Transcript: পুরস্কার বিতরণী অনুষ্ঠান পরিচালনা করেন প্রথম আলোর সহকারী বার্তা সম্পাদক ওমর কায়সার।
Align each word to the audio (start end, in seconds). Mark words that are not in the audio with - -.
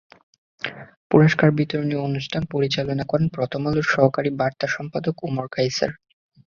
পুরস্কার 1.11 1.49
বিতরণী 1.51 1.95
অনুষ্ঠান 2.07 2.43
পরিচালনা 2.51 3.03
করেন 3.03 3.27
প্রথম 3.27 3.61
আলোর 3.67 3.87
সহকারী 3.93 4.29
বার্তা 4.39 4.67
সম্পাদক 4.67 5.15
ওমর 5.23 5.45
কায়সার। 5.51 5.91